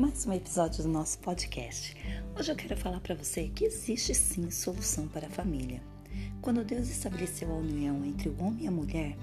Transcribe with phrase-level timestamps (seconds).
[0.00, 1.94] mais um episódio do nosso podcast.
[2.34, 5.82] Hoje eu quero falar para você que existe sim solução para a família.
[6.40, 9.14] Quando Deus estabeleceu a união entre o homem e a mulher,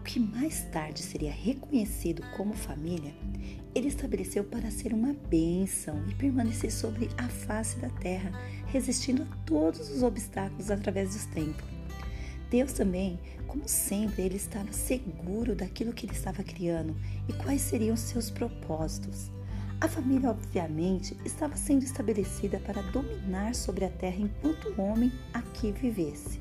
[0.00, 3.14] o que mais tarde seria reconhecido como família,
[3.76, 8.32] ele estabeleceu para ser uma bênção e permanecer sobre a face da terra,
[8.66, 11.64] resistindo a todos os obstáculos através dos tempos.
[12.50, 16.96] Deus também, como sempre, ele estava seguro daquilo que ele estava criando
[17.28, 19.30] e quais seriam seus propósitos.
[19.84, 25.72] A família, obviamente, estava sendo estabelecida para dominar sobre a terra enquanto o homem aqui
[25.72, 26.40] vivesse.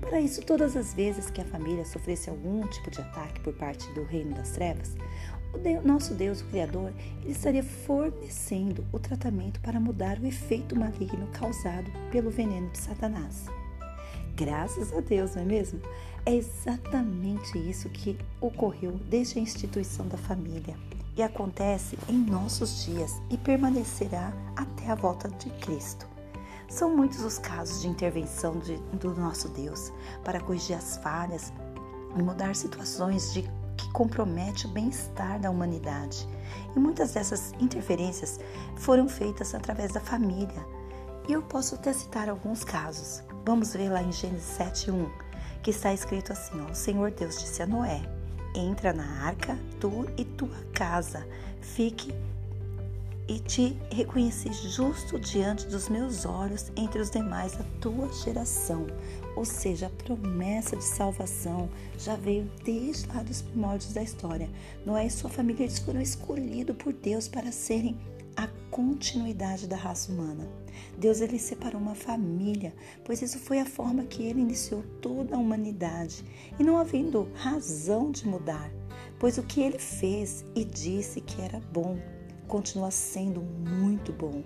[0.00, 3.86] Para isso, todas as vezes que a família sofresse algum tipo de ataque por parte
[3.92, 4.96] do reino das trevas,
[5.52, 6.90] o Deus, nosso Deus, o Criador,
[7.22, 13.44] ele estaria fornecendo o tratamento para mudar o efeito maligno causado pelo veneno de Satanás.
[14.34, 15.82] Graças a Deus, não é mesmo?
[16.24, 20.74] É exatamente isso que ocorreu desde a instituição da família
[21.16, 26.06] e acontece em nossos dias e permanecerá até a volta de Cristo.
[26.68, 29.92] São muitos os casos de intervenção de, do nosso Deus
[30.24, 31.52] para corrigir as falhas
[32.16, 33.42] e mudar situações de,
[33.76, 36.28] que comprometem o bem-estar da humanidade.
[36.74, 38.38] E muitas dessas interferências
[38.76, 40.64] foram feitas através da família.
[41.28, 43.22] E eu posso até citar alguns casos.
[43.44, 45.10] Vamos ver lá em Gênesis 7:1,
[45.62, 48.19] que está escrito assim: ó, O Senhor Deus disse a Noé:
[48.54, 51.26] Entra na arca, tu e tua casa,
[51.60, 52.12] fique
[53.30, 58.88] e te reconheci justo diante dos meus olhos entre os demais da tua geração.
[59.36, 64.50] Ou seja, a promessa de salvação já veio desde lá dos primórdios da história.
[64.84, 67.96] Noé e sua família eles foram escolhidos por Deus para serem
[68.36, 70.48] a continuidade da raça humana.
[70.98, 75.38] Deus ele separou uma família, pois isso foi a forma que ele iniciou toda a
[75.38, 76.24] humanidade,
[76.58, 78.70] e não havendo razão de mudar,
[79.18, 81.98] pois o que ele fez e disse que era bom,
[82.48, 84.42] continua sendo muito bom.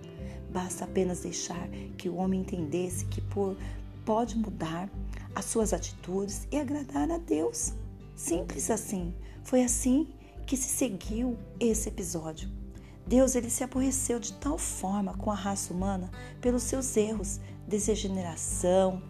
[0.51, 3.57] Basta apenas deixar que o homem entendesse que por,
[4.05, 4.89] pode mudar
[5.35, 7.73] as suas atitudes e agradar a Deus.
[8.15, 9.13] Simples assim.
[9.43, 10.09] Foi assim
[10.47, 12.64] que se seguiu esse episódio.
[13.07, 16.11] Deus ele se aborreceu de tal forma com a raça humana
[16.41, 19.03] pelos seus erros, degeneração,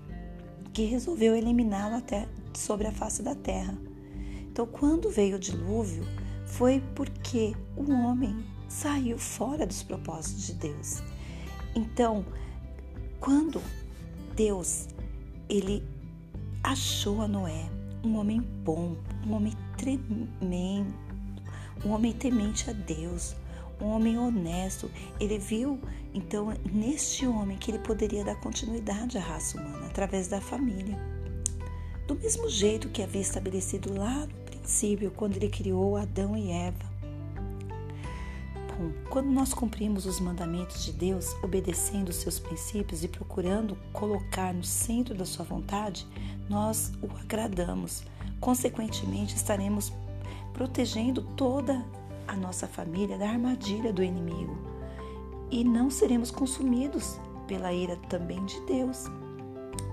[0.72, 3.78] que resolveu eliminá-lo até sobre a face da terra.
[4.50, 6.04] Então, quando veio o dilúvio,
[6.46, 11.02] foi porque o homem saiu fora dos propósitos de Deus.
[11.74, 12.24] Então,
[13.20, 13.60] quando
[14.34, 14.88] Deus
[15.48, 15.82] ele
[16.62, 17.68] achou a Noé
[18.04, 20.94] um homem bom, um homem tremendo,
[21.84, 23.34] um homem temente a Deus,
[23.80, 24.90] um homem honesto.
[25.20, 25.80] Ele viu,
[26.12, 30.98] então, neste homem que ele poderia dar continuidade à raça humana através da família.
[32.06, 36.94] Do mesmo jeito que havia estabelecido lá no princípio, quando ele criou Adão e Eva.
[38.76, 44.52] Bom, quando nós cumprimos os mandamentos de Deus, obedecendo os seus princípios e procurando colocar
[44.52, 46.06] no centro da sua vontade,
[46.48, 48.02] nós o agradamos.
[48.40, 49.92] Consequentemente, estaremos
[50.52, 51.84] protegendo toda
[52.26, 54.56] a nossa família da armadilha do inimigo
[55.50, 59.06] e não seremos consumidos pela ira também de Deus,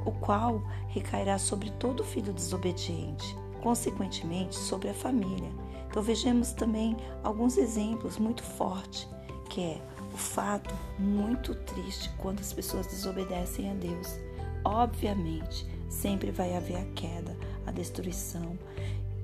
[0.05, 5.49] o qual recairá sobre todo filho desobediente, consequentemente sobre a família.
[5.87, 9.07] Então vejamos também alguns exemplos muito fortes,
[9.49, 9.81] que é
[10.13, 14.17] o fato muito triste quando as pessoas desobedecem a Deus.
[14.63, 18.57] Obviamente, sempre vai haver a queda, a destruição.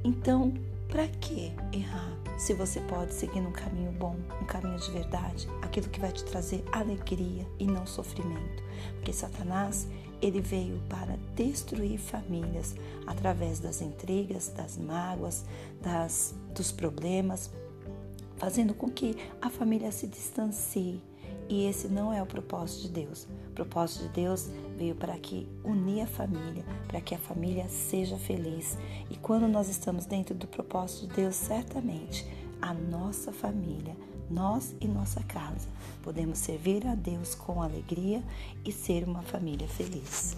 [0.03, 0.53] Então,
[0.87, 5.89] para que errar se você pode seguir num caminho bom, um caminho de verdade, aquilo
[5.89, 8.63] que vai te trazer alegria e não sofrimento?
[8.93, 9.87] Porque Satanás,
[10.21, 15.45] ele veio para destruir famílias através das intrigas, das mágoas,
[15.81, 17.51] das, dos problemas,
[18.37, 21.01] fazendo com que a família se distancie
[21.49, 23.27] e esse não é o propósito de Deus.
[23.57, 28.77] Propósito de Deus veio para que unir a família, para que a família seja feliz.
[29.09, 32.23] E quando nós estamos dentro do propósito de Deus, certamente
[32.61, 33.97] a nossa família,
[34.29, 35.67] nós e nossa casa,
[36.03, 38.21] podemos servir a Deus com alegria
[38.63, 40.37] e ser uma família feliz.